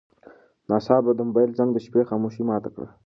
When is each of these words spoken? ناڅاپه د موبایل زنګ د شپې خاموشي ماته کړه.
ناڅاپه 0.69 1.11
د 1.15 1.19
موبایل 1.27 1.51
زنګ 1.59 1.71
د 1.73 1.77
شپې 1.85 2.01
خاموشي 2.09 2.43
ماته 2.49 2.69
کړه. 2.73 2.87